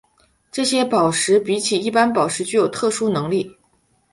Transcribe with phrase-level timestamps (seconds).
[0.51, 3.55] 这些宝石比起一般宝石具有特殊能力。